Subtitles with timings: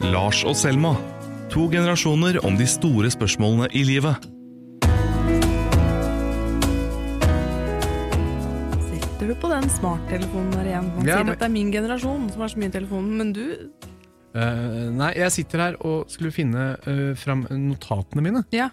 [0.00, 0.94] Lars og Selma.
[1.52, 4.28] To generasjoner om de store spørsmålene i livet.
[8.86, 10.88] Sitter du på den smarttelefonen der igjen?
[10.96, 13.16] Man Ja, sier men- at det er min generasjon som har så mye i telefonen,
[13.18, 13.70] men du
[14.32, 18.68] Uh, nei, jeg sitter her og skulle finne uh, fram notatene mine Ja.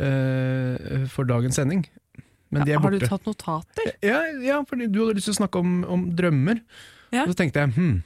[0.00, 1.84] uh, for dagens sending.
[2.50, 3.92] Men de er Har du tatt notater?
[4.02, 6.62] Ja, ja, fordi du hadde lyst til å snakke om, om drømmer.
[7.12, 7.24] Ja.
[7.26, 8.02] Og så tenkte jeg hm,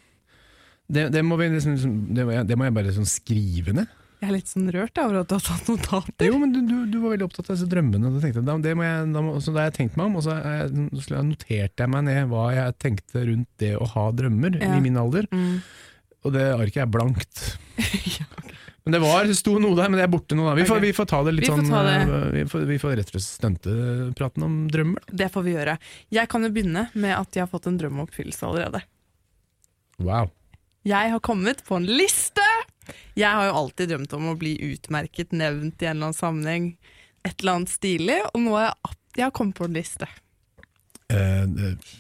[0.89, 3.75] det, det, må vi liksom, liksom- det, må jeg, det må jeg bare liksom skrive
[3.77, 3.99] ned.
[4.23, 6.27] Jeg er litt sånn rørt over at du har tatt notater.
[6.29, 8.07] Jo, men du, du, du var veldig opptatt av disse drømmene.
[8.07, 10.19] Og tenkte da, det må jeg, da, må, så da har jeg tenkt meg om,
[10.21, 14.05] og så jeg, så noterte jeg meg ned hva jeg tenkte rundt det å ha
[14.15, 14.77] drømmer Ja.
[14.77, 15.27] i min alder.
[15.35, 15.57] Mm.
[16.23, 17.43] Og det arket er blankt.
[18.85, 20.43] Men det var, det sto noe der, men det er borte nå.
[20.59, 23.13] Vi, får, vi får ta det litt Vi sånn eh, Vi, får, vi får rett
[23.13, 23.75] og slett stunte
[24.19, 25.05] praten om drømmer.
[25.07, 25.77] Det får vi gjøre.
[26.11, 28.81] Jeg kan jo begynne med at jeg har fått en drøm om oppfyllelse allerede.
[30.03, 30.33] Wow.
[30.83, 32.43] Jeg har kommet på en liste!
[33.15, 36.65] Jeg har jo alltid drømt om å bli utmerket, nevnt i en eller annen sammenheng.
[37.23, 40.09] Et eller annet stilig, og nå har jeg, jeg har kommet på en liste.
[41.13, 41.93] Eh, eh,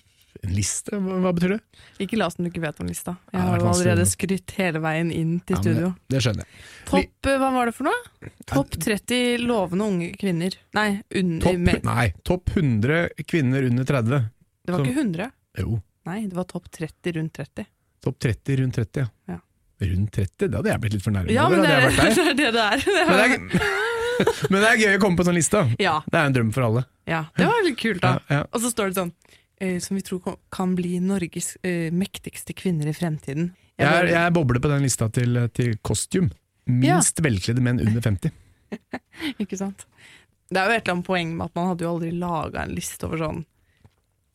[0.42, 1.61] en liste, hva, hva betyr det?
[2.03, 3.15] Ikke la som du ikke vet om lista.
[3.31, 5.91] Jeg Ja, har er allerede skrytt hele veien inn til Ja, studio.
[5.95, 6.64] Det, det skjønner jeg.
[6.91, 8.31] Topp, eh, hva var det for noe?
[8.51, 10.57] Topp 30 lovende unge kvinner.
[10.75, 10.89] Nei,
[11.23, 12.98] under, Topp nei, topp 100
[13.31, 14.25] kvinner under 30.
[14.67, 15.31] det var som- ikke 100.
[15.62, 17.67] Jo, Nei, det var topp 30 rundt 30.
[18.03, 19.08] topp 30 rundt 30, ja.
[19.34, 19.39] Ja.
[19.83, 20.48] Rundt 30?
[20.53, 21.33] Da hadde jeg blitt litt fornærmet.
[21.34, 22.84] Ja, men det jeg det er det det er.
[23.08, 23.39] Men det, er,
[24.53, 25.62] men det er gøy å komme på sånn liste.
[25.83, 26.84] Ja, Det er en drøm for alle.
[27.11, 28.17] ja, det var litt kult, da.
[28.28, 28.45] Ja, ja.
[28.53, 29.11] Og så står det sånn
[29.62, 33.50] eh, Som vi tror kan- bli Norges eh, mektigste kvinner i fremtiden.
[33.80, 36.28] Jeg, er, jeg bobler på den lista til, til kostyum.
[36.70, 38.30] Minst velkledde menn under 50.
[39.42, 39.86] Ikke sant?
[40.53, 42.75] Det er jo et eller annet poeng med at man hadde jo aldri laga en
[42.77, 43.41] liste over sånn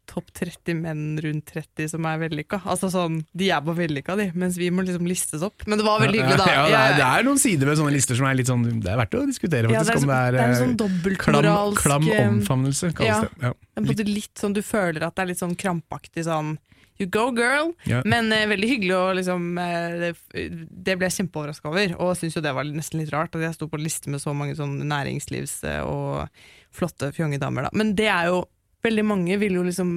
[0.07, 2.61] topp 30 menn rundt 30 som er vellykka.
[2.69, 5.65] Altså sånn, De er bare vellykka, de, mens vi må liksom listes opp.
[5.67, 6.47] Men det var veldig hyggelig, da.
[6.51, 8.93] Ja, det, er, det er noen sider ved sånne lister som er litt sånn Det
[8.93, 10.07] er verdt å diskutere, ja, faktisk.
[10.07, 12.93] det, er, om det er, det er en eh, sånn klam, dobbeltmoralsk klam klam omfavnelse,
[12.97, 13.27] kalles ja.
[13.27, 13.51] det.
[13.51, 14.07] Ja.
[14.07, 16.55] Litt sånn du føler at det er litt sånn krampaktig sånn
[16.97, 17.75] You go, girl!
[17.85, 18.01] Yeah.
[18.09, 22.37] Men eh, veldig hyggelig og liksom eh, det, det ble jeg kjempeoverraska over, og syns
[22.39, 24.79] jo det var nesten litt rart at jeg sto på liste med så mange sånn
[24.89, 26.25] næringslivs- eh, og
[26.73, 27.73] flotte fjongedamer, da.
[27.77, 28.41] Men det er jo
[28.87, 29.93] Veldig mange vil jo liksom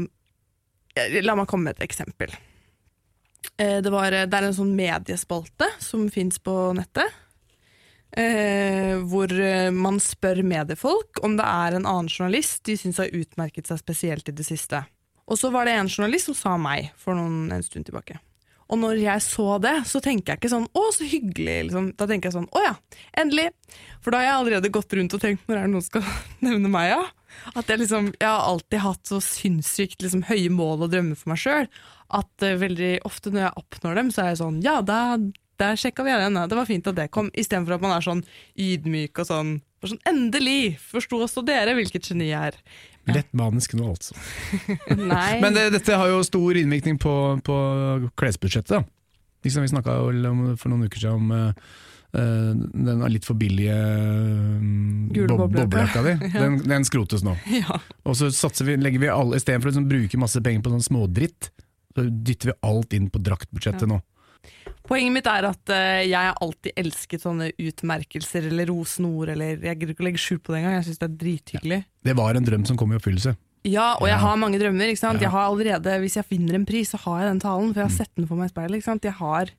[0.99, 2.35] eh, La meg komme med et eksempel.
[3.57, 7.19] Eh, Det, var, det er en sånn mediespalte som fins på nettet.
[8.11, 13.13] Eh, hvor eh, man spør mediefolk om det er en annen journalist de syns har
[13.15, 14.83] utmerket seg spesielt i det siste.
[15.31, 18.19] Og så var det en journalist som sa meg for noen, en stund tilbake.
[18.71, 21.71] Og når jeg så det, så tenker jeg ikke sånn 'å, så hyggelig'.
[21.71, 21.87] Liksom.
[21.99, 22.75] Da tenker jeg sånn 'å ja,
[23.19, 23.51] endelig'.
[24.01, 26.03] For da har jeg allerede gått rundt og tenkt 'når er det noen skal
[26.47, 27.03] nevne meg', ja?
[27.55, 31.31] At jeg liksom Jeg har alltid hatt så sinnssykt liksom, høye mål og drømmer for
[31.31, 31.69] meg sjøl
[32.11, 35.17] at uh, veldig ofte når jeg oppnår dem, så er jeg sånn 'ja, da,
[35.61, 37.31] der sjekka vi den, det var fint at det kom'.
[37.35, 38.25] Istedenfor at man er sånn
[38.59, 42.59] ydmyk og sånn, bare sånn 'endelig forsto også dere hvilket geni jeg er'.
[43.11, 44.15] Lett manisk nå, altså.
[45.43, 47.57] Men det, dette har jo stor innvirkning på, på
[48.21, 48.85] klesbudsjettet.
[49.45, 49.97] Liksom vi snakka
[50.61, 51.55] for noen uker siden om eh,
[52.13, 53.79] den litt for billige
[55.33, 56.03] bob boblejakka.
[56.05, 56.15] di.
[56.43, 57.37] Den, den skrotes nå.
[57.63, 57.81] ja.
[58.05, 61.51] Og så vi, legger vi alle, istedenfor å liksom bruke masse penger på sånn smådritt,
[61.97, 64.01] så dytter vi alt inn på draktbudsjettet nå.
[64.91, 69.79] Poenget mitt er at uh, jeg har alltid elsket sånne utmerkelser eller rosenord, eller jeg
[69.79, 71.81] gidder ikke å legge skjul på det engang, jeg syns det er drithyggelig.
[72.11, 73.37] Det var en drøm som kom i oppfyllelse.
[73.69, 74.89] Ja, og jeg har mange drømmer.
[74.89, 75.21] ikke sant?
[75.21, 75.29] Ja.
[75.29, 77.91] Jeg har allerede, Hvis jeg vinner en pris, så har jeg den talen, for jeg
[77.91, 78.81] har sett den for meg i speilet.
[78.81, 79.05] ikke sant?
[79.05, 79.53] Jeg har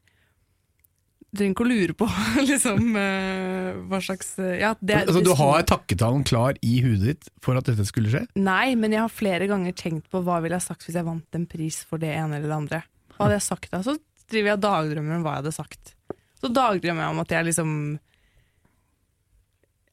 [1.32, 2.08] trenger ikke å lure på
[2.50, 7.30] liksom uh, hva slags uh, ja, det, altså, du har takketalen klar i hudet ditt
[7.44, 8.26] for at dette skulle skje?
[8.36, 11.40] Nei, men jeg har flere ganger tenkt på hva ville jeg sagt hvis jeg vant
[11.40, 12.82] en pris for det ene eller det andre.
[13.16, 13.84] Hva hadde jeg sagt da?
[13.86, 13.96] Så
[14.32, 15.94] driver jeg og dagdrømmer om hva jeg hadde sagt.
[16.42, 17.76] Så dagdrømmer jeg om at jeg liksom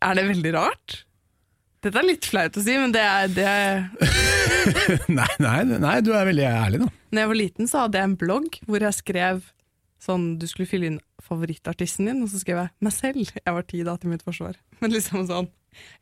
[0.06, 1.02] Er det veldig rart?
[1.84, 3.84] Dette er litt flaut å si, men det er, det er
[5.18, 6.88] nei, nei, nei, du er veldig ærlig, da.
[7.14, 9.44] Når jeg var liten, så hadde jeg en blogg hvor jeg skrev
[10.02, 13.32] sånn Du skulle fylle inn favorittartisten din, og så skrev jeg meg selv.
[13.34, 14.58] Jeg var ti da til mitt forsvar.
[14.82, 15.48] Men liksom sånn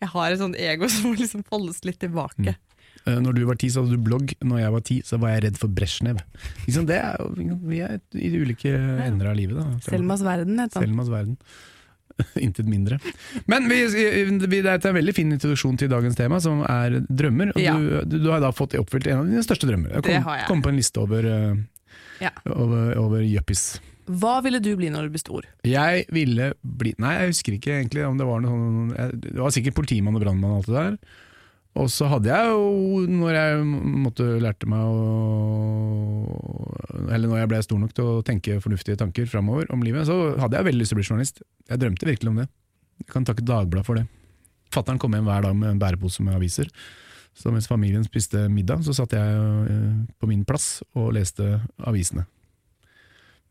[0.03, 2.53] Jeg har et sånt ego som må liksom foldes litt tilbake.
[2.53, 2.76] Eh,
[3.07, 4.35] Når du var ti, så hadde du blogg.
[4.43, 6.19] Når jeg var ti, så var jeg redd for Brezjnev.
[6.67, 7.23] Liksom, det er,
[7.71, 8.73] vi er i de ulike
[9.07, 9.61] ender av livet.
[9.61, 9.79] Da.
[9.87, 10.89] Selmas verden, heter han.
[10.89, 11.37] Selmas verden.
[12.47, 12.99] Intet mindre.
[13.47, 17.53] Men vi, vi, det er en veldig fin introduksjon til dagens tema, som er drømmer.
[17.55, 17.77] Og Ja.
[17.77, 19.99] du, du, har da fått oppfylt en av dine største drømmer.
[20.03, 20.49] Det har jeg.
[20.51, 21.61] Kom på en liste over, eh,
[22.25, 22.33] Ja.
[22.49, 23.77] over, over yuppies.
[24.07, 25.47] Hva ville du bli når du blir stor?
[25.67, 29.51] Jeg ville bli Nei, jeg husker ikke egentlig om det var noe sånn Det var
[29.51, 31.17] sikkert politimann og brannmann og alt det der.
[31.77, 33.65] Og så hadde jeg jo, når jeg
[34.07, 34.95] måtte lærte meg å
[37.13, 40.37] Eller når jeg ble stor nok til å tenke fornuftige tanker framover om livet, så
[40.41, 41.43] hadde jeg veldig lyst til å bli journalist.
[41.69, 42.47] Jeg drømte virkelig om det.
[43.03, 44.07] Jeg kan takke Dagbladet for det.
[44.75, 46.71] Fattern kom hjem hver dag med en bærepose med aviser.
[47.37, 49.37] Så mens familien spiste middag, så satt jeg
[49.69, 52.25] eh, på min plass og leste avisene.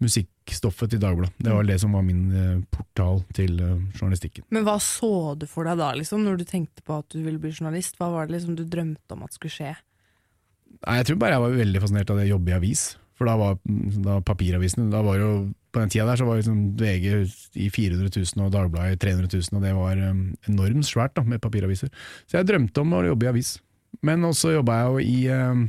[0.03, 1.37] Musikkstoffet til Dagbladet.
[1.39, 4.43] Det var det som var min eh, portal til eh, journalistikken.
[4.53, 7.39] Men hva så du for deg da, liksom, når du tenkte på at du ville
[7.39, 7.95] bli journalist?
[7.99, 9.71] Hva var det liksom du drømte om at skulle skje?
[10.81, 12.85] Nei, jeg tror bare jeg var veldig fascinert av det å jobbe i avis.
[13.15, 13.55] For da var
[14.05, 15.29] da papiravisene da var jo,
[15.71, 17.05] På den tida der så var liksom VG
[17.59, 21.23] i 400 000 og Dagbladet i 300 000, og det var um, enormt svært da,
[21.27, 21.91] med papiraviser.
[22.27, 23.57] Så jeg drømte om å jobbe i avis.
[24.03, 25.65] Men også jobba jeg jo i um,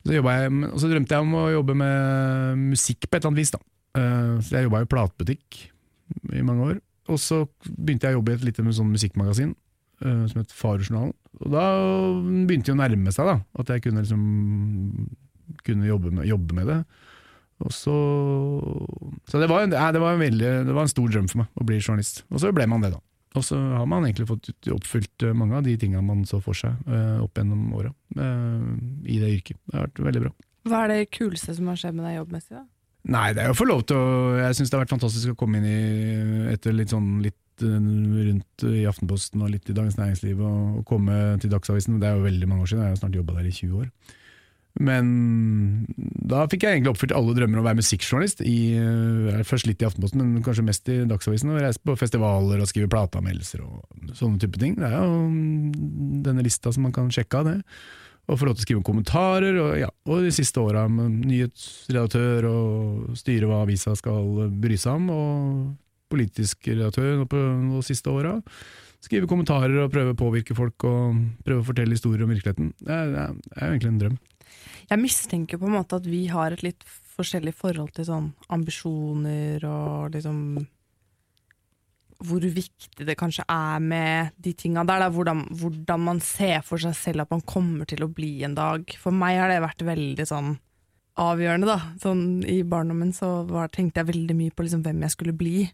[0.00, 3.54] så, jeg, så, drømte jeg om å jobbe med musikk på et eller annet vis.
[3.54, 3.60] da.
[3.98, 5.58] Uh, så jeg jobba i platebutikk
[6.36, 6.78] i mange år.
[7.10, 9.52] Og så begynte jeg å jobbe i et lite sånn musikkmagasin
[10.04, 11.12] uh, som het Farojournalen.
[11.40, 11.66] Og da
[12.48, 14.24] begynte det å nærme seg da, at jeg kunne liksom
[15.66, 16.80] kunne jobbe med, jobbe med det.
[17.60, 17.94] Og så,
[19.28, 21.66] så det, var en, det, var veldig, det, var en, stor drøm for meg å
[21.68, 22.22] bli journalist.
[22.32, 23.02] Og så ble man det, da.
[23.38, 26.56] Og så har man egentlig fått oppfylt eh, mange av de tingene man så for
[26.58, 28.64] seg uh, opp gjennom åra uh,
[29.06, 29.60] i det yrket.
[29.70, 30.32] Det har vært veldig bra.
[30.70, 32.56] Hva er det kuleste som har skjedd med deg jobbmessig?
[32.58, 32.64] da?
[33.10, 34.08] Nei, det er å få lov til å
[34.42, 38.64] Jeg syns det har vært fantastisk å komme inn i etter litt sånn litt rundt
[38.64, 41.98] i Aftenposten og litt i Dagens Næringsliv og, og komme til Dagsavisen.
[42.00, 44.16] Det er jo veldig mange år siden, jeg har snart jobba der i 20 år.
[44.78, 45.08] Men
[46.30, 48.42] da fikk jeg egentlig oppfylt alle drømmer om å være musikkjournalist.
[48.46, 51.50] I, eh, først litt i Aftenposten, men kanskje mest i Dagsavisen.
[51.50, 54.76] Og reise på festivaler og skrive plateanmeldelser og sånne type ting.
[54.78, 57.58] Det er jo mm, denne lista som man kan sjekke av det.
[58.30, 62.46] Og få lov til å skrive kommentarer, og, ja, og de siste åra med nyhetsredaktør
[62.46, 68.36] og styre hva avisa skal bry seg om, og politisk redaktør på de siste åra.
[69.02, 72.74] Skrive kommentarer og prøve å påvirke folk og prøve å fortelle historier om virkeligheten.
[72.78, 74.18] Det er, det er egentlig en drøm.
[74.90, 76.84] Jeg mistenker på en måte at vi har et litt
[77.20, 80.38] forskjellig forhold til sånn ambisjoner og liksom
[82.20, 85.06] Hvor viktig det kanskje er med de tinga der.
[85.08, 88.84] Hvordan, hvordan, man ser for seg selv at man kommer til å bli en dag.
[89.00, 90.50] For meg har det vært veldig sånn
[91.20, 91.78] avgjørende, da.
[92.02, 95.64] Sånn, I barndommen så var, tenkte jeg veldig mye på liksom hvem jeg skulle bli.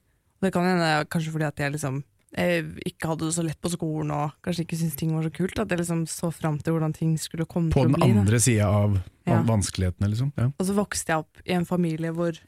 [0.42, 1.98] Det kan hende kanskje fordi at jeg liksom
[2.34, 5.60] ikke hadde det så lett på skolen og kanskje ikke syntes ting var så kult.
[5.62, 8.02] At jeg liksom så fram til hvordan ting skulle komme på til å bli.
[8.02, 9.40] På den andre sida av ja.
[9.46, 10.32] vanskelighetene, liksom.
[10.36, 10.50] Ja.
[10.52, 12.38] Og så vokste jeg opp i en familie hvor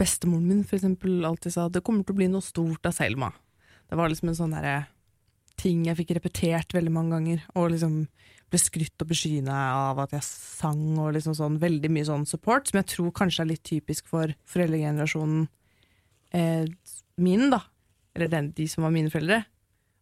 [0.00, 3.32] bestemoren min for eksempel alltid sa det kommer til å bli noe stort av Selma.
[3.90, 4.84] Det var liksom en sånn derre
[5.60, 8.04] ting jeg fikk repetert veldig mange ganger, og liksom
[8.50, 9.56] ble skrytt og beskyna
[9.90, 13.44] av at jeg sang og liksom sånn veldig mye sånn support, som jeg tror kanskje
[13.44, 15.44] er litt typisk for foreldregenerasjonen
[16.34, 16.64] eh,
[17.20, 17.60] min, da
[18.20, 19.42] eller den, de som var mine foreldre.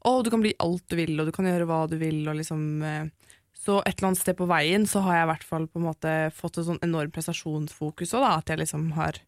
[0.07, 2.39] Å, du kan bli alt du vil, og du kan gjøre hva du vil, og
[2.39, 3.07] liksom eh,
[3.59, 5.89] Så et eller annet sted på veien så har jeg i hvert fall på en
[5.89, 9.19] måte fått et sånn enormt prestasjonsfokus òg, at jeg liksom har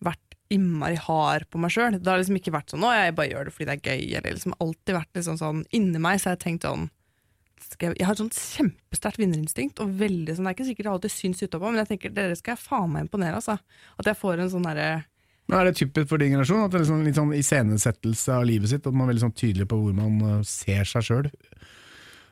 [0.00, 1.98] vært innmari hard på meg sjøl.
[1.98, 4.16] Det har liksom ikke vært sånn 'å, jeg bare gjør det fordi det er gøy',
[4.18, 6.88] eller liksom alltid vært liksom sånn inni meg, så jeg har tenkt sånn
[7.80, 10.92] jeg, jeg har et sånt kjempesterkt vinnerinstinkt, og veldig sånn, det er ikke sikkert det
[10.94, 13.58] alltid syns utapå, men jeg tenker dere skal jeg faen meg imponere, altså.
[14.00, 14.88] At jeg får en sånn derre
[15.50, 18.46] men Er det typisk for din generasjon at det er liksom litt sånn iscenesettelse av
[18.46, 18.86] livet sitt?
[18.86, 21.26] At man er veldig sånn tydelig på hvor man uh, ser seg sjøl?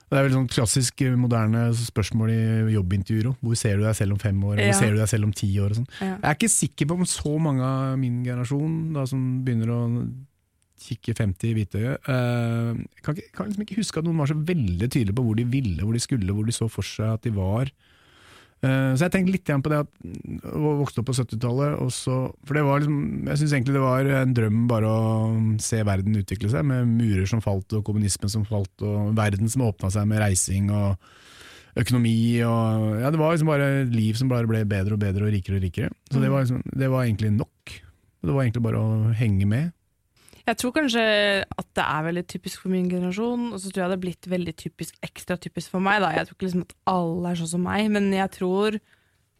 [0.08, 2.38] Det er veldig sånn klassisk uh, moderne spørsmål i
[2.76, 3.34] jobbintervjuer.
[3.42, 4.62] Hvor ser du deg selv om fem år?
[4.62, 5.74] Hvor ser du deg selv om ti år?
[5.80, 5.90] Sånn.
[5.98, 6.14] Ja.
[6.14, 9.82] Jeg er ikke sikker på om så mange av min generasjon da, som begynner å
[10.78, 14.86] kikke 50 i hvitøyet uh, kan, kan liksom ikke huske at noen var så veldig
[14.86, 17.32] tydelige på hvor de ville, hvor de skulle, hvor de så for seg at de
[17.34, 17.72] var.
[18.58, 21.78] Eh, så jeg tenkte litt på det at jeg vokste opp på 70-tallet.
[21.78, 22.98] For det var liksom,
[23.30, 25.30] jeg syns egentlig det var en drøm bare å
[25.62, 29.66] se verden utvikle seg, med murer som falt og kommunismen som falt, og verden som
[29.68, 30.98] åpna seg med reising og
[31.78, 32.18] økonomi.
[32.42, 35.34] Og, ja, det var liksom bare et liv som bare ble bedre og bedre og
[35.34, 35.92] rikere og rikere.
[36.10, 36.34] Så det mm.
[36.34, 37.76] var, liksom, det var egentlig nok.
[38.18, 39.74] Det var egentlig bare å henge med.
[40.48, 41.02] Jeg tror kanskje
[41.44, 44.28] at det er veldig typisk for min generasjon, og så tror jeg det er blitt
[44.32, 46.00] veldig typisk, ekstra typisk for meg.
[46.00, 46.14] Da.
[46.16, 48.80] Jeg tror ikke liksom at alle er sånn som meg, men jeg tror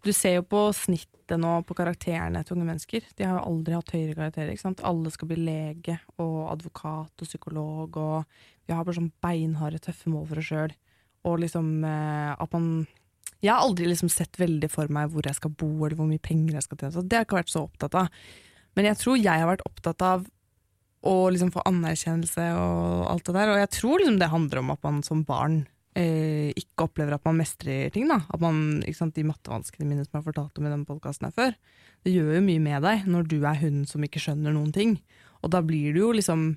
[0.07, 3.03] Du ser jo på snittet nå på karakterene til unge mennesker.
[3.19, 4.53] De har jo aldri hatt høyere karakterer.
[4.53, 4.85] ikke sant?
[4.87, 10.13] Alle skal bli lege og advokat og psykolog, og vi har bare sånn beinharde, tøffe
[10.13, 10.77] mål for oss sjøl.
[11.27, 12.87] Og liksom eh, at man
[13.43, 16.23] Jeg har aldri liksom sett veldig for meg hvor jeg skal bo, eller hvor mye
[16.23, 16.95] penger jeg skal tjene.
[16.95, 18.09] Så det har jeg ikke vært så opptatt av.
[18.79, 20.27] Men jeg tror jeg har vært opptatt av
[21.07, 23.53] og liksom få anerkjennelse og alt det der.
[23.53, 25.61] Og jeg tror liksom det handler om at man som barn
[25.99, 28.09] eh, ikke opplever at man mestrer ting.
[28.11, 28.23] da.
[28.33, 31.29] At man, ikke sant, De mattevanskene mine som jeg har fortalt om i denne podkasten
[31.29, 31.55] her før,
[32.07, 34.99] det gjør jo mye med deg når du er hun som ikke skjønner noen ting.
[35.43, 36.53] Og da blir du jo liksom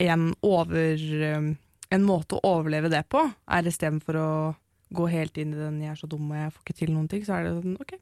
[0.00, 0.96] en over...
[1.00, 1.50] Eh,
[1.90, 4.30] en måte å overleve det på er istedenfor å
[4.94, 7.08] gå helt inn i den 'jeg er så dum og jeg får ikke til noen
[7.08, 7.92] ting', så er det sånn ok,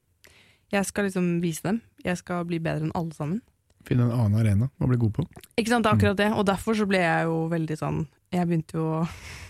[0.72, 1.80] jeg skal liksom vise dem.
[2.04, 3.40] Jeg skal bli bedre enn alle sammen.
[3.86, 5.24] Finne en annen arena å bli god på.
[5.56, 6.30] Ikke sant, det er akkurat det.
[6.36, 8.00] Og derfor så ble jeg jo veldig sånn
[8.34, 8.88] Jeg begynte jo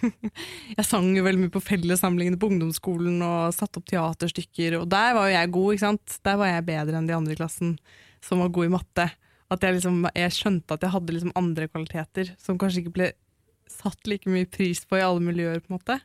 [0.78, 5.14] Jeg sang jo veldig mye på fellessamlingene på ungdomsskolen og satte opp teaterstykker, og der
[5.16, 6.18] var jo jeg god, ikke sant.
[6.28, 7.72] Der var jeg bedre enn de andre i klassen
[8.24, 9.08] som var god i matte.
[9.50, 13.10] At jeg liksom Jeg skjønte at jeg hadde liksom andre kvaliteter som kanskje ikke ble
[13.68, 15.98] satt like mye pris på i alle miljøer, på en måte.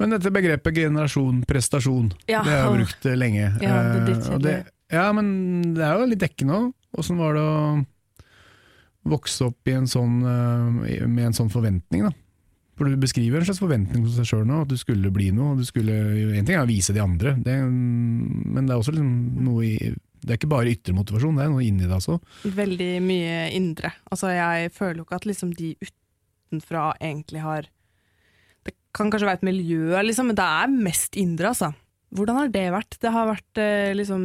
[0.00, 2.40] Men dette begrepet generasjon prestasjon, Ja.
[2.42, 3.44] det har jeg brukt eh, lenge.
[3.44, 4.42] Ja, det er ditt dritkjedelig.
[4.42, 6.72] det- Ja, men det er jo litt dekkende òg.
[6.98, 7.58] Åssen var det å
[9.08, 12.12] vokse opp en sånn, eh, med en sånn forventning, da?
[12.78, 15.56] For du beskriver en slags forventning hos deg sjøl nå, at du skulle bli noe.
[15.58, 15.94] Du skulle,
[16.38, 19.94] en ting er å vise de andre, det, men det er også liksom noe i
[20.18, 22.16] Det er ikke bare ytre motivasjon, det er noe inni deg også.
[22.50, 23.92] Veldig mye indre.
[24.10, 27.68] Altså, jeg føler jo ikke at liksom de utenfra egentlig har
[28.66, 31.70] Det kan kanskje være et miljø, liksom, men det er mest indre, altså.
[32.10, 32.98] Hvordan har det vært?
[32.98, 34.24] Det har vært eh, liksom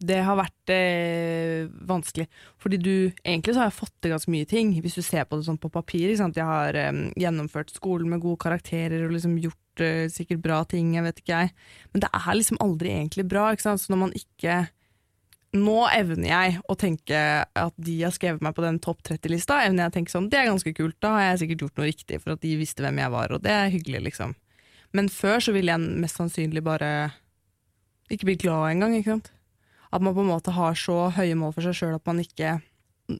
[0.00, 2.24] Det har vært eh, vanskelig.
[2.60, 5.36] Fordi du Egentlig så har jeg fått til ganske mye ting, hvis du ser på
[5.36, 6.08] det sånn på papir.
[6.14, 10.94] Jeg har eh, gjennomført skolen med gode karakterer og liksom gjort eh, sikkert bra ting,
[10.96, 11.54] jeg vet ikke jeg.
[11.92, 13.50] Men det er liksom aldri egentlig bra.
[13.52, 13.84] Ikke sant?
[13.84, 14.62] Så når man ikke
[15.56, 19.64] nå evner jeg å tenke at de har skrevet meg på den topp 30-lista.
[19.66, 21.88] Evner jeg å tenke sånn, Det er ganske kult, da har jeg sikkert gjort noe
[21.90, 24.36] riktig for at de visste hvem jeg var, og det er hyggelig, liksom.
[24.94, 27.10] Men før så ville jeg mest sannsynlig bare
[28.10, 29.32] ikke bli glad engang, ikke sant.
[29.90, 32.58] At man på en måte har så høye mål for seg sjøl at man ikke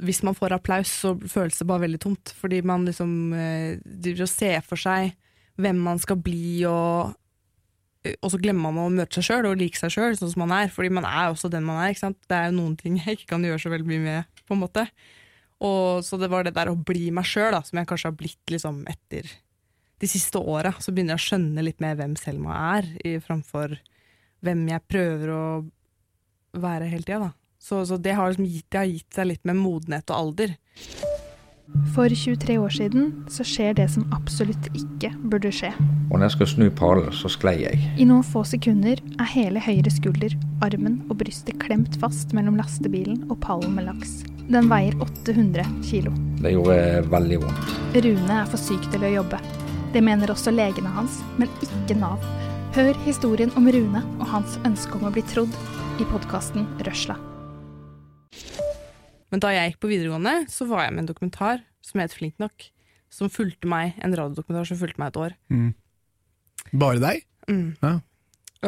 [0.06, 4.22] Hvis man får applaus, så føles det bare veldig tomt, fordi man liksom eh, driver
[4.22, 5.16] og ser for seg
[5.60, 7.16] hvem man skal bli, og
[8.00, 10.54] og så glemmer man å møte seg sjøl og like seg sjøl sånn som man
[10.56, 11.90] er, fordi man er også den man er.
[11.92, 12.16] ikke sant?
[12.24, 14.62] Det er jo noen ting jeg ikke kan gjøre så veldig mye med, på en
[14.62, 14.86] måte.
[15.60, 18.54] Og Så det var det der å bli meg sjøl, som jeg kanskje har blitt
[18.54, 19.28] liksom etter
[20.00, 20.72] de siste åra.
[20.80, 22.88] Så begynner jeg å skjønne litt mer hvem Selma er,
[23.26, 23.76] framfor
[24.40, 25.42] hvem jeg prøver å
[26.56, 27.18] være hele tida.
[27.18, 27.32] da.
[27.60, 30.54] Så, så det har liksom gitt, det har gitt seg litt med modenhet og alder.
[31.94, 35.70] For 23 år siden så skjer det som absolutt ikke burde skje.
[36.10, 37.78] Og når jeg skal snu pallen, så sklei jeg.
[38.00, 40.34] I noen få sekunder er hele høyre skulder,
[40.66, 44.20] armen og brystet klemt fast mellom lastebilen og pallen med laks.
[44.50, 46.14] Den veier 800 kilo.
[46.42, 47.74] Det gjorde veldig vondt.
[48.02, 49.38] Rune er for syk til å jobbe.
[49.94, 52.24] Det mener også legene hans, men ikke Nav.
[52.74, 55.54] Hør historien om Rune og hans ønske om å bli trodd
[56.00, 57.12] i podkasten Røsla.
[59.28, 62.38] Men da jeg gikk på videregående, så var jeg med en dokumentar som het Flink
[62.40, 62.70] nok.
[63.12, 65.34] Som fulgte meg, En radiodokumentar som fulgte meg et år.
[65.50, 65.74] Mm.
[66.72, 67.26] Bare deg?
[67.50, 67.74] Mm.
[67.82, 67.92] Ja.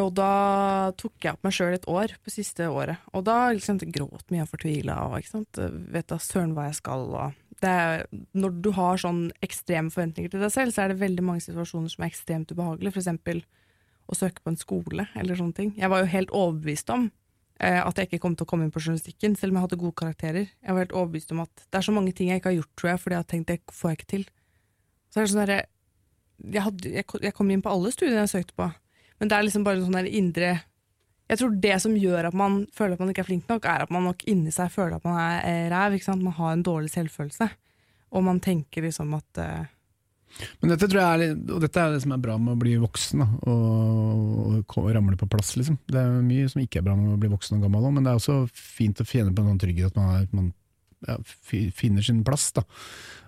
[0.02, 3.00] Og da tok jeg opp meg sjøl et år på siste året.
[3.14, 5.62] Og da liksom, gråt mye og fortvila og ikke sant?
[5.94, 7.06] vet da søren hva jeg skal.
[7.16, 8.04] Og det er,
[8.36, 11.94] når du har sånn ekstreme forventninger til deg selv, så er det veldig mange situasjoner
[11.94, 12.92] som er ekstremt ubehagelige.
[12.92, 13.44] For eksempel
[14.10, 15.74] å søke på en skole eller sånne ting.
[15.80, 17.08] Jeg var jo helt overbevist om
[17.62, 19.98] at jeg ikke kom til å komme inn på journalistikken, selv om jeg hadde gode
[20.00, 20.48] karakterer.
[20.50, 22.72] Jeg var helt overbevist om at det er så mange ting jeg ikke har gjort,
[22.80, 24.24] tror jeg, fordi jeg har tenkt det får jeg ikke til.
[25.12, 25.52] Så er det sånn der,
[26.56, 26.92] jeg, hadde-
[27.28, 28.68] jeg, kom inn på alle studiene jeg søkte på,
[29.20, 30.52] men det er liksom bare sånn indre
[31.30, 33.84] Jeg tror det som gjør at man føler at man ikke er flink nok, er
[33.86, 35.94] at man nok inni seg føler at man er eh, ræv.
[36.18, 37.46] Man har en dårlig selvfølelse.
[38.12, 39.70] Og man tenker liksom at eh,
[40.60, 42.74] Men dette tror jeg er, og dette er det som er bra med å bli
[42.82, 45.54] voksen, da, og, og ramle på plass.
[45.58, 45.78] Liksom.
[45.90, 48.06] Det er mye som ikke er bra med å bli voksen og gammel, òg, men
[48.06, 50.52] det er også fint å kjenne på en sånn trygghet at man, er, man
[51.08, 51.18] ja,
[51.78, 52.64] finner sin plass, da,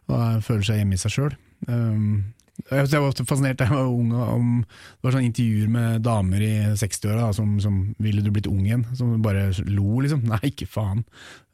[0.08, 1.36] og er, føler seg hjemme i seg sjøl.
[1.68, 2.34] Um,
[2.70, 6.44] jeg var ofte fascinert da jeg var ung, om det var sånne intervjuer med damer
[6.44, 10.22] i 60-åra som, som 'ville du blitt ung igjen?' Som bare lo, liksom.
[10.30, 11.02] Nei, ikke faen.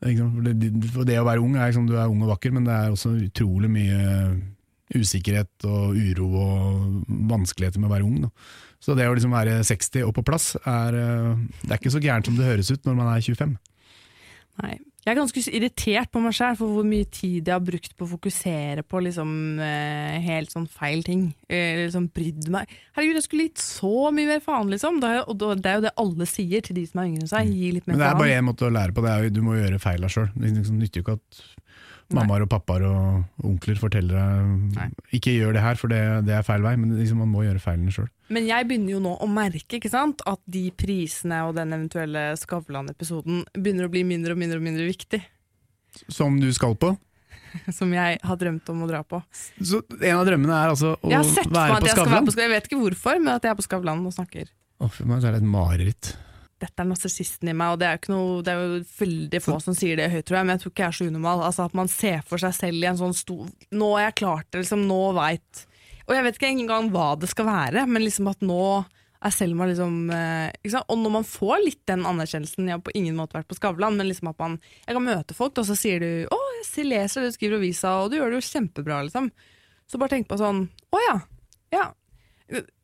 [0.04, 0.70] Det, det,
[1.08, 3.16] det å være ung er liksom, du er ung og vakker, men det er også
[3.16, 4.00] utrolig mye
[4.94, 8.20] usikkerhet og uro og vanskeligheter med å være ung.
[8.26, 8.30] Da.
[8.80, 12.00] Så det å liksom være 60 og på plass, er, eh, det er ikke så
[12.02, 13.58] gærent som det høres ut når man er 25.
[14.62, 14.78] Nei.
[15.00, 18.04] Jeg er ganske irritert på meg sjøl for hvor mye tid jeg har brukt på
[18.04, 19.30] å fokusere på liksom,
[19.64, 21.22] eh, helt sånn feil ting.
[21.48, 22.68] Eh, liksom brydd meg.
[22.92, 25.00] Herregud, jeg skulle gitt så mye mer faen, liksom.
[25.00, 27.24] Det er, jo- og det er jo det alle sier til de som er yngre
[27.24, 27.48] enn seg.
[27.48, 29.30] Gi litt mer Men det er bare én måte å lære på, det er jo
[29.30, 30.28] du må gjøre feila sjøl.
[30.36, 31.40] Det liksom nytter jo ikke at
[32.16, 34.86] mammaer og pappaer og onkler forteller deg Nei.
[35.18, 36.74] ikke gjør det her, for det, det er feil vei.
[36.80, 38.08] Men liksom, man må gjøre feilene sjøl.
[38.30, 42.30] Men jeg begynner jo nå å merke ikke sant, at de prisene og den eventuelle
[42.40, 45.22] Skavlan-episoden begynner å bli mindre og mindre og mindre viktig.
[46.06, 46.94] Som du skal på.
[47.78, 49.22] Som jeg har drømt om å dra på.
[49.58, 52.32] Så en av drømmene er altså å være at på jeg skal være Skavlan.
[52.44, 54.50] Jeg vet ikke hvorfor, men at jeg er på Skavlan og snakker.
[54.80, 56.12] Å, for meg er det et mareritt.
[56.60, 59.76] Dette er narsissisten i meg, og det er noe Det er jo veldig få som
[59.76, 61.42] sier det høyt, tror jeg, men jeg tror ikke jeg er så unormal.
[61.46, 64.48] Altså At man ser for seg selv i en sånn stor Nå er jeg klart
[64.50, 64.86] det, liksom.
[64.90, 65.66] Nå veit
[66.06, 68.64] Og jeg vet ikke engang hva det skal være, men liksom at nå
[69.20, 70.78] er Selma liksom eh?
[70.80, 73.98] Og når man får litt den anerkjennelsen Jeg har på ingen måte vært på Skavlan,
[73.98, 77.22] men liksom at man Jeg kan møte folk, og så sier du 'Å, jeg leser
[77.24, 79.30] det du skriver i avisa, og du gjør det jo kjempebra', liksom.
[79.88, 81.16] Så bare tenk på sånn 'Å ja.
[81.72, 81.86] Ja.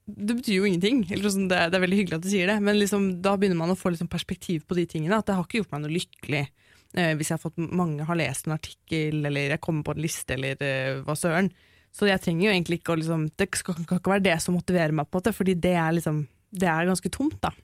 [0.06, 1.02] Det betyr jo ingenting.
[1.10, 3.58] Eller sånn, det, det er veldig hyggelig at du sier det, men liksom, da begynner
[3.58, 5.18] man å få liksom perspektiv på de tingene.
[5.18, 8.18] At det har ikke gjort meg noe lykkelig eh, hvis jeg har fått mange har
[8.18, 11.50] lest en artikkel, eller jeg kommer på en liste, eller eh, hva søren.
[11.96, 14.56] Så jeg trenger jo egentlig ikke å liksom Det skal, kan ikke være det som
[14.56, 17.54] motiverer meg, på en måte, fordi det er liksom Det er ganske tomt, da.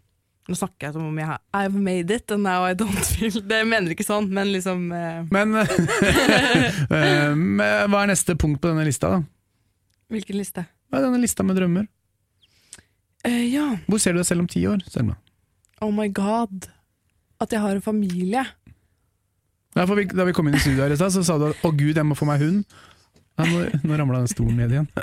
[0.48, 3.42] Nå snakker jeg som om jeg har I've made it, and now I don't feel
[3.44, 8.86] Det mener ikke sånn, men liksom eh, Men eh, hva er neste punkt på denne
[8.88, 9.22] lista, da?
[10.12, 10.66] Hvilken liste?
[10.92, 11.86] Er denne lista med drømmer?
[13.24, 13.68] Eh, ja.
[13.86, 15.14] Hvor ser du deg selv om ti år, Selma?
[15.82, 16.68] Oh my god.
[17.40, 18.44] At jeg har en familie.
[19.74, 21.62] Ja, vi, da vi kom inn i studio her i stad, så sa du at
[21.64, 22.64] 'å gud, jeg må få meg hund'.
[23.38, 24.88] Ja, nå nå ramla den stolen ned igjen.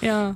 [0.00, 0.34] Ja.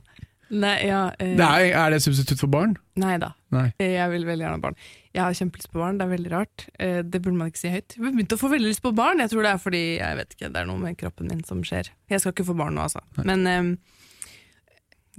[0.51, 2.77] Nei, ja, eh, Det er, er det substitutt for barn?
[2.97, 3.33] nei da.
[3.53, 3.67] Nei.
[3.79, 4.77] Eh, Jeg vil veldig gjerne ha barn.
[5.15, 6.65] Jeg har kjempelyst på barn, det er veldig rart.
[6.79, 7.97] Eh, Det burde man ikke si høyt.
[7.97, 9.19] Jeg har begynt å få veldig lyst på barn.
[9.21, 11.61] Jeg tror det er fordi jeg vet ikke, det er noe med kroppen min som
[11.63, 11.91] skjer.
[12.09, 13.01] Jeg skal ikke få barn nå, altså.
[13.25, 13.77] Men eh,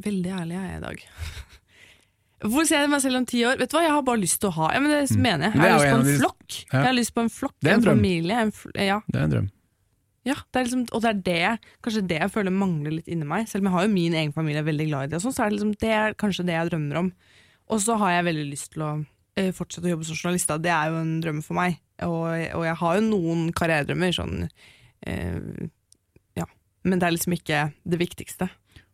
[0.05, 1.05] veldig ærlig er jeg i dag.
[2.49, 3.57] Hvor ser jeg meg selv om ti år?
[3.59, 5.59] Vet du hva, Jeg har bare lyst til å ha ja, men Det mener jeg.
[5.59, 5.63] Mm.
[5.65, 6.59] Jeg har lyst på en flokk.
[6.71, 8.43] Jeg har lyst på en flokk, en en familie.
[8.45, 9.49] En fl ja, Det er en drøm.
[10.29, 13.47] ja, det liksom, og det er det, kanskje det jeg føler mangler litt inni meg.
[13.49, 15.25] Selv om jeg har jo min egen familie, jeg er veldig glad i det, og
[15.25, 17.11] sånn, så er det, liksom, det er kanskje det jeg drømmer om.
[17.69, 18.91] Og så har jeg veldig lyst til å
[19.39, 20.55] eh, fortsette å jobbe som journalist.
[20.63, 21.79] Det er jo en drøm for meg.
[22.07, 22.23] Og,
[22.55, 24.15] og jeg har jo noen karrieredrømmer.
[24.15, 24.47] Sånn,
[25.07, 25.67] eh,
[26.39, 26.47] ja.
[26.87, 28.49] Men det er liksom ikke det viktigste.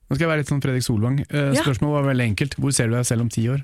[0.06, 1.20] Nå skal jeg være litt sånn Fredrik Solvang.
[1.26, 1.52] Eh.
[1.58, 2.56] Spørsmålet var veldig enkelt.
[2.62, 3.64] Hvor ser du deg selv om ti år?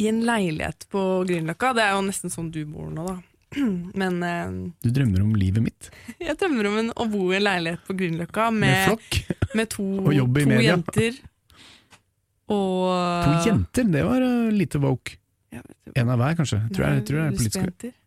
[0.00, 1.72] I en leilighet på Grünerløkka.
[1.76, 3.16] Det er jo nesten sånn du bor nå, da.
[4.00, 4.52] Men eh,
[4.84, 5.90] Du drømmer om livet mitt.
[6.28, 9.18] jeg drømmer om en, å bo i en leilighet på Grünerløkka Med med,
[9.58, 11.18] med to, Og to jenter.
[12.52, 15.18] Og To jenter, det var uh, lite woke.
[15.52, 15.62] Jeg.
[15.98, 16.62] En av hver, kanskje.
[16.72, 17.90] Tror jeg, jeg tror det er politisk.
[17.90, 17.98] Eh,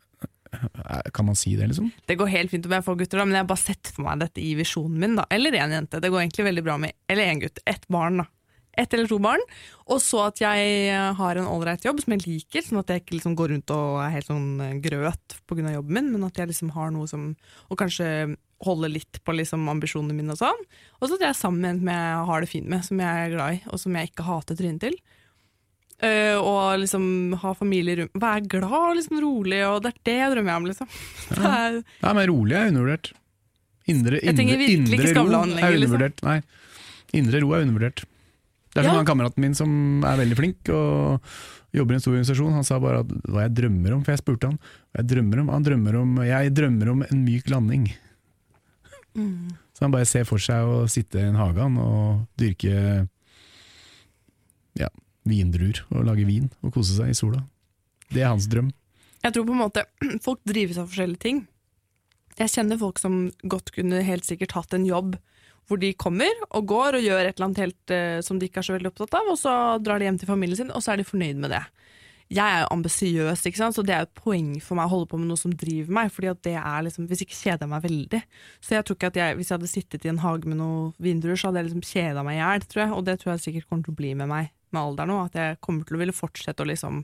[1.13, 1.89] Kan man si det, liksom?
[2.05, 4.05] Det går helt fint om jeg får gutter, da, men jeg har bare sett for
[4.07, 5.19] meg dette i visjonen min.
[5.19, 6.01] da Eller én jente.
[6.01, 7.61] Det går egentlig veldig bra med Eller én gutt.
[7.65, 8.29] Ett barn, da.
[8.77, 9.43] Ett eller to barn.
[9.87, 13.03] Og så at jeg eh, har en ålreit jobb som jeg liker, sånn at jeg
[13.03, 15.71] ikke liksom går rundt og er helt sånn eh, grøt pga.
[15.77, 17.29] jobben min, men at jeg liksom har noe som
[17.69, 20.65] Og kanskje holde litt på liksom ambisjonene mine og sånn.
[20.99, 23.01] Og så at jeg er sammen med en som jeg har det fint med, som
[23.03, 24.95] jeg er glad i, og som jeg ikke hater trynet til.
[26.03, 27.05] Eh, og liksom
[27.39, 30.65] ha familie rundt Være glad og liksom rolig, og det er det jeg drømmer om,
[30.67, 30.89] liksom.
[31.29, 33.11] Det er, Ja, men rolig er undervurdert.
[33.87, 35.69] Indre, indre, indre ro er liksom.
[35.71, 36.23] undervurdert.
[36.25, 36.39] Nei,
[37.15, 38.03] indre ro er undervurdert.
[38.75, 39.03] Det er som Ja.
[39.07, 41.21] kameraten min som er veldig flink og
[41.75, 42.53] jobber i en stor organisasjon.
[42.57, 44.57] Han sa bare at hva jeg drømmer om, for jeg spurte han.
[44.91, 45.51] Hva jeg drømmer om?
[45.53, 47.87] Han drømmer om jeg drømmer om en myk landing.
[49.15, 49.53] Mm.
[49.75, 53.07] Så han bare ser for seg å sitte i en hage og dyrke
[54.75, 54.89] ja,
[55.25, 57.43] vindruer og lage vin og kose seg i sola.
[58.11, 58.71] Det er hans drøm.
[59.25, 59.85] Jeg tror på en måte
[60.25, 61.45] folk drives av forskjellige ting.
[62.35, 65.15] Jeg kjenner folk som godt kunne helt sikkert hatt en jobb
[65.65, 68.61] hvor de kommer og går og gjør et eller annet helt uh, som de ikke
[68.61, 70.93] er så veldig opptatt av, og så drar de hjem til familien sin, og så
[70.93, 71.63] er de fornøyd med det.
[72.33, 75.29] Jeg er jo ambisiøs, så det er et poeng for meg å holde på med
[75.29, 76.11] noe som driver meg.
[76.11, 78.21] fordi at det er liksom, Hvis ikke kjeder jeg meg veldig.
[78.61, 80.93] Så jeg tror ikke at jeg, Hvis jeg hadde sittet i en hage med noen
[80.97, 82.65] vindruer, så hadde jeg liksom kjeda meg i hjel.
[82.65, 85.13] tror jeg, Og det tror jeg sikkert kommer til å bli med meg med alderen
[85.13, 85.19] nå.
[85.29, 87.03] At jeg kommer til å ville fortsette å liksom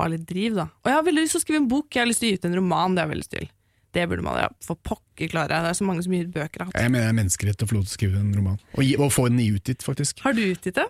[0.00, 0.56] ha litt driv.
[0.58, 0.68] da.
[0.82, 2.32] Og jeg har veldig lyst til å skrive en bok, jeg har lyst til å
[2.32, 2.94] gi ut en roman.
[2.94, 3.52] Det har jeg veldig lyst til.
[3.94, 5.60] Det burde man ja, for pokker klare.
[5.62, 6.66] Det er så mange som gir ut bøker.
[6.74, 8.58] Jeg mener det er menneskerett å få lov til å skrive en roman.
[8.74, 10.24] Og, gi, og få den utgitt, faktisk.
[10.24, 10.88] Har du utgitt det?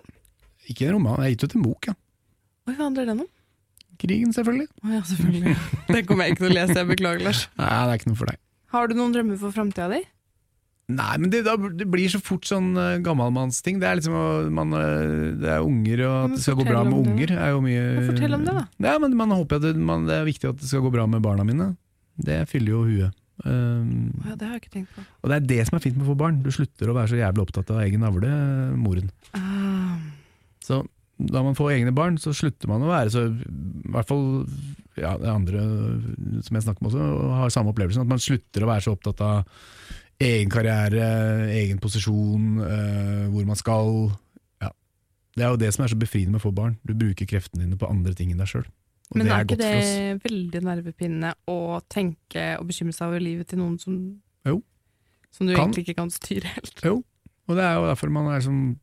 [0.73, 1.93] Ikke en roman, jeg har gitt ut en bok, ja.
[2.65, 3.29] Hva handler den om?
[4.01, 4.65] Krigen, selvfølgelig.
[4.81, 5.53] Å ja, selvfølgelig.
[5.93, 7.45] Det kommer jeg ikke til å lese, jeg beklager, Lars.
[7.61, 8.41] Nei, det er ikke noe for deg.
[8.73, 10.01] Har du noen drømmer for framtida di?
[10.85, 13.79] Nei, men det, da, det blir så fort sånn uh, gammalmannsting.
[13.81, 16.93] Det er liksom man, eh, Det er unger, og at det skal gå bra med
[16.93, 16.99] det.
[17.09, 17.31] unger.
[17.41, 18.65] er jo mye men fortell om det, da.
[18.85, 21.07] Ja, men man håper at det, man, det er viktig at det skal gå bra
[21.09, 21.71] med barna mine.
[22.21, 23.17] Det fyller jo huet.
[23.43, 25.01] Um, ja, det har jeg ikke tenkt på.
[25.03, 26.37] og det er det som er fint med å få barn.
[26.45, 28.29] Du slutter å være så jævlig opptatt av egen navle,
[28.79, 29.09] moren.
[29.35, 29.97] Ah,
[30.63, 30.83] Så
[31.17, 34.25] da man får egne barn, så slutter man å være så I hvert fall
[34.99, 35.61] ja, det andre
[36.45, 38.05] som jeg snakker med også, har samme opplevelsen.
[38.05, 39.63] At man slutter å være så opptatt av
[40.23, 41.07] egen karriere,
[41.51, 43.91] egen posisjon, uh, hvor man skal.
[44.63, 44.71] Ja.
[45.35, 46.77] Det er jo det som er så befriende med å få barn.
[46.87, 48.67] Du bruker kreftene dine på andre ting enn deg sjøl.
[49.13, 51.57] Men det er er ikke det veldig nervepirrende å
[51.91, 53.99] tenke og bekymre seg over livet til noen som
[54.47, 54.61] Jo.
[55.35, 55.67] Som du Kan.
[55.67, 56.81] egentlig ikke kan styre helt?
[56.83, 57.03] Jo,
[57.47, 58.79] Og det er jo derfor man er sånn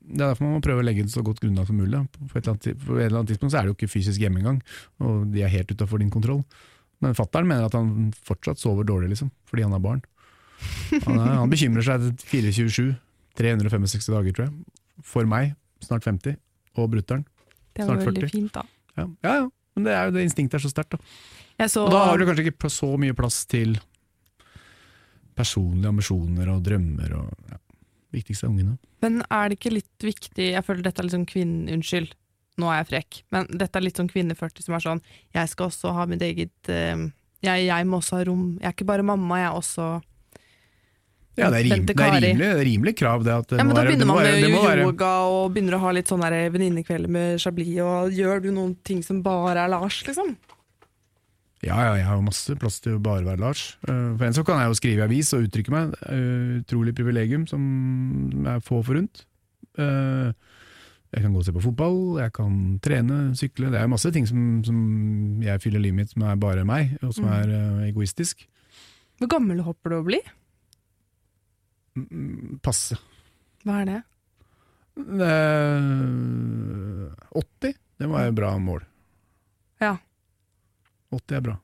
[0.00, 2.00] Det er derfor man må prøve å legge et så godt grunnlag som mulig.
[2.10, 4.18] På et eller annet, på et eller annet tidspunkt så er det jo ikke fysisk
[4.18, 4.62] hjemme engang,
[4.98, 6.42] og de er helt utafor din kontroll.
[7.00, 10.02] Men fattern mener at han fortsatt sover dårlig, liksom, fordi han har barn.
[11.06, 12.92] Han, er, han bekymrer seg 24-7,
[13.38, 14.80] 365 dager, tror jeg.
[15.06, 16.36] For meg, snart 50,
[16.76, 17.24] og brutter'n.
[17.72, 18.32] Det var veldig 40.
[18.32, 18.66] fint, da.
[18.98, 19.06] Ja.
[19.24, 19.48] ja, ja.
[19.72, 20.98] Men det, er jo, det instinktet er så sterkt.
[20.98, 21.68] da.
[21.68, 23.78] Så, Og da har du kanskje ikke så mye plass til
[25.38, 27.58] personlige ambisjoner og drømmer og ja.
[28.12, 28.74] Viktigste er ungene.
[29.00, 31.72] Men er det ikke litt viktig Jeg føler dette er litt sånn kvinne...
[31.72, 32.10] Unnskyld,
[32.60, 35.00] nå er jeg frekk, men dette er litt sånn kvinne 40 som er sånn
[35.32, 37.06] Jeg skal også ha mitt eget eh,
[37.42, 38.42] jeg, jeg må også ha rom.
[38.60, 39.86] Jeg er ikke bare mamma, jeg er også
[41.38, 43.32] Ja, det er, rim, det er rimelig, det rimelig krav, det.
[43.32, 45.82] At det Ja, men Da være, begynner man være, med være, yoga og begynner å
[45.86, 49.70] ha litt sånn der venninnekvelder med Chablis, og gjør du noen ting som bare er
[49.72, 50.34] Lars, liksom?
[51.62, 53.62] Ja, ja, jeg har masse plass til å bare være Lars.
[53.86, 55.92] Uh, for en så kan jeg jo skrive i avis og uttrykke meg.
[56.60, 57.62] Utrolig privilegium som
[58.50, 59.22] er få forunt.
[59.78, 60.34] Uh,
[61.14, 63.70] jeg kan gå og se på fotball, jeg kan trene, sykle.
[63.72, 64.78] Det er masse ting som, som
[65.44, 67.32] jeg fyller livet mitt som er bare meg, og som Mm.
[67.38, 68.44] er uh, egoistisk.
[69.22, 70.20] Hvor gammel hopper du å bli?
[71.98, 72.96] Mm, Passe.
[73.66, 74.00] Hva er det?
[75.72, 78.82] Uh, 80, det var et bra mål.
[79.82, 79.96] Ja.
[81.12, 81.56] 80 er bra.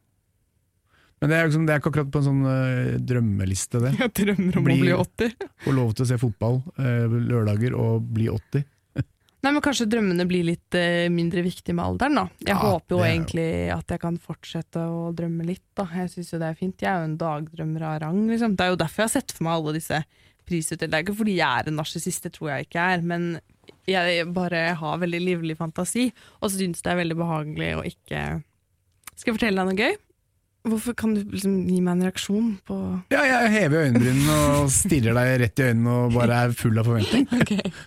[1.19, 3.93] Men det er, liksom, det er ikke akkurat på en sånn uh, drømmeliste, det.
[4.05, 4.93] Jeg drømmer om Bli- å bli
[5.29, 5.49] 80.
[5.65, 8.63] Få lov til å se fotball uh, lørdager og bli 80.
[9.45, 12.25] Nei, men Kanskje drømmene blir litt eh, mindre viktige med alderen, da.
[12.43, 15.87] Jeg Ja, håper jo det egentlig at jeg kan fortsette å drømme litt, da.
[15.95, 16.83] Jeg syns jo det er fint.
[16.83, 18.57] Jeg er jo en dagdrømmer av rang, liksom.
[18.59, 20.01] Det er jo derfor jeg har sett for meg alle disse
[20.49, 20.91] prisutdelingene.
[20.91, 23.31] Det er ikke fordi jeg er en narsissist, det tror jeg ikke er, men
[23.89, 26.09] jeg bare har veldig livlig fantasi,
[26.43, 28.23] og syns det er veldig behagelig å ikke
[29.19, 29.97] Skal jeg fortelle deg noe gøy?
[30.69, 32.77] Hvorfor kan du liksom gi meg en reaksjon på
[33.15, 36.89] Ja, jeg hever øyenbrynene og stirrer deg rett i øynene og bare er full av
[36.91, 37.29] forventning.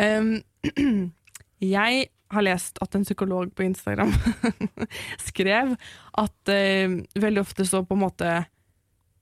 [0.00, 0.40] Um,
[1.76, 4.10] jeg har lest at en psykolog på Instagram
[5.28, 5.76] skrev
[6.18, 8.32] at eh, veldig ofte så på en måte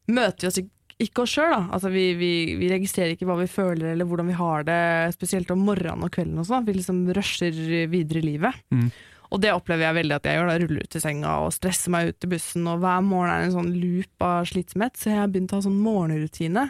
[0.09, 0.61] møter vi oss
[1.05, 1.67] ikke oss sjøl.
[1.75, 2.31] Altså vi, vi,
[2.61, 4.77] vi registrerer ikke hva vi føler eller hvordan vi har det,
[5.17, 6.39] spesielt om morgenen og kvelden.
[6.39, 6.65] og sånn.
[6.69, 7.51] Vi liksom rusher
[7.91, 8.61] videre i livet.
[8.71, 8.87] Mm.
[9.35, 10.47] Og det opplever jeg veldig at jeg gjør.
[10.53, 12.69] da, Ruller ut i senga og stresser meg ut i bussen.
[12.71, 14.95] Og hver morgen er det en sånn loop av slitsomhet.
[15.01, 16.69] Så jeg har begynt å ha sånn morgenrutine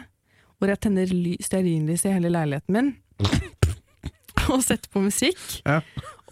[0.57, 2.93] hvor jeg tenner ly- stearinlys i hele leiligheten min.
[4.53, 5.41] og setter på musikk.
[5.65, 5.81] Ja.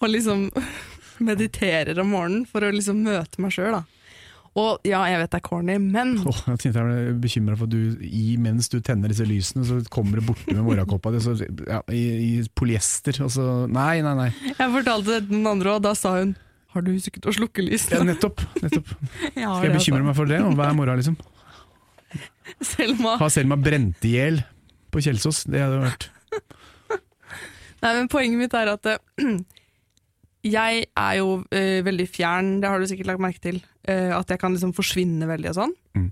[0.02, 0.48] Og liksom
[1.30, 3.84] mediterer om morgenen for å liksom møte meg sjøl, da.
[4.54, 7.66] Og ja, jeg vet det er corny, men Åh, jeg tenkte jeg ble bekymra for
[7.66, 11.22] at du, i, mens du tenner disse lysene, så kommer det borti med morgenkåpa di
[11.66, 13.18] ja, i, i polyester.
[13.26, 14.28] Og så Nei, nei, nei.
[14.52, 16.36] jeg fortalte det til noen andre, og da sa hun
[16.74, 18.42] har du husket å slukke Ja, nettopp.
[18.62, 18.94] nettopp.
[19.38, 21.18] Jeg Skal jeg bekymre meg for det og hver morgen, liksom?
[22.66, 23.18] Selma.
[23.22, 24.40] Har Selma brent i hjel
[24.94, 25.44] på Kjelsås?
[25.50, 26.08] Det hadde vært
[27.84, 29.00] Nei, men poenget mitt er at eh,
[30.56, 33.62] jeg er jo eh, veldig fjern, det har du sikkert lagt merke til.
[33.88, 35.74] eh, at jeg kan liksom forsvinne veldig og sånn.
[36.00, 36.12] Mm.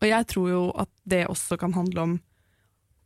[0.00, 2.18] Og jeg tror jo at det også kan handle om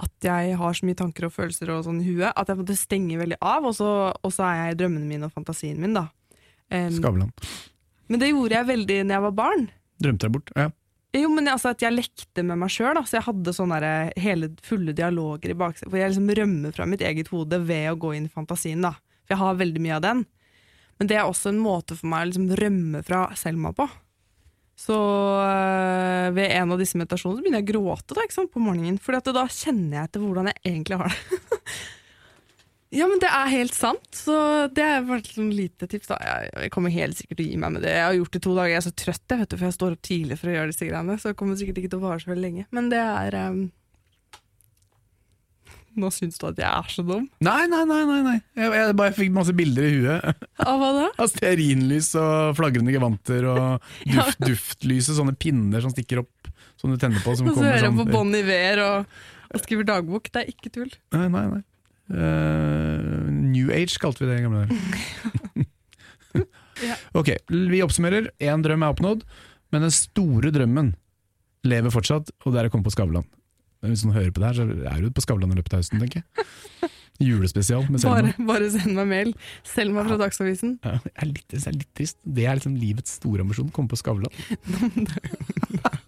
[0.05, 2.75] at jeg har så mye tanker og følelser og sånn i huet, at jeg måtte
[2.77, 5.95] stenge veldig av, og så, og så er jeg i drømmene mine og fantasien min,
[5.95, 6.09] da.
[6.67, 7.31] Um, Skavlan.
[8.11, 9.69] men det gjorde jeg veldig når jeg var barn.
[10.03, 10.51] Drømte deg bort?
[10.59, 10.67] Ja.
[11.15, 12.99] Jo, men altså at jeg lekte med meg sjøl.
[13.07, 15.91] Så jeg hadde sånne der, hele fulle dialoger i baksetet.
[15.93, 18.83] Hvor jeg liksom rømmer fra mitt eget hode ved å gå inn i fantasien.
[18.83, 18.97] da.
[19.25, 20.25] For jeg har veldig mye av den.
[20.99, 23.87] Men det er også en måte for meg å liksom rømme fra Selma på.
[24.79, 28.99] Så øh, ved en av disse meditasjonene begynner jeg å gråte da, på morgenen.
[29.03, 31.43] For da kjenner jeg etter hvordan jeg egentlig har det.
[32.95, 34.09] ja, men det er helt sant.
[34.15, 34.35] Så
[34.75, 36.11] det er bare et sånn lite tips.
[36.13, 36.19] da.
[36.23, 37.95] Jeg, jeg kommer helt sikkert til å gi meg med det.
[37.97, 38.71] Jeg har gjort det i to dager.
[38.71, 40.71] Jeg er så trøtt, jeg, vet du, for jeg står opp tidlig for å gjøre
[40.71, 41.17] disse greiene.
[41.19, 42.69] Så det kommer sikkert ikke til å vare så veldig lenge.
[42.75, 43.65] Men det er um...
[45.95, 47.29] Nå syns du at jeg er så dum?
[47.47, 48.01] Nei, nei, nei.
[48.09, 48.39] nei, nei.
[48.59, 50.49] Jeg, jeg bare fikk masse bilder i huet.
[50.65, 51.05] Av hva da?
[51.23, 56.99] Av stearinlys og flagrende gevanter og duft, duftlyse, sånne pinner som stikker opp, som du
[56.99, 57.37] tenner på.
[57.39, 59.15] Som Og så hører jeg sånn, på Bon Iver og,
[59.55, 60.35] og skriver dagbok.
[60.35, 60.91] Det er ikke tull.
[61.15, 61.63] Nei, nei, nei.
[62.13, 65.71] Eh, New Age kalte vi det i gamle dager.
[67.15, 68.29] Ok, vi oppsummerer.
[68.43, 69.23] Én drøm er oppnådd,
[69.73, 70.93] men den store drømmen
[71.65, 73.27] lever fortsatt, og det er å komme på Skavlan.
[73.85, 76.03] Hvis noen hører på det her, så er du på Skavlan i løpet av høsten,
[76.03, 76.91] tenker jeg.
[77.23, 78.25] Julespesial med Selma.
[78.25, 79.31] Bare, bare send meg mail.
[79.69, 80.79] Selma fra Dagsavisen.
[80.83, 82.19] Ja, det er litt, det er litt trist.
[82.27, 84.35] Det er liksom livets store ambisjon, komme på Skavlan.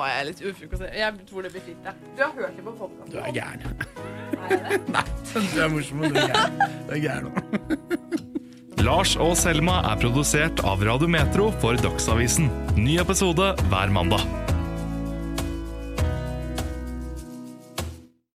[0.00, 0.96] var jeg litt ufokusert.
[0.96, 1.86] Jeg tror det blir fint.
[1.86, 1.94] Ja.
[2.16, 3.12] Du har hørt det på podkasten?
[3.12, 3.60] Du er gæren.
[4.96, 6.60] Nei, du er morsom, og du er gæren.
[6.88, 7.32] Du er gæren.
[8.86, 12.48] Lars og Selma er produsert av Radio Metro for Dagsavisen.
[12.80, 14.24] Ny episode hver mandag.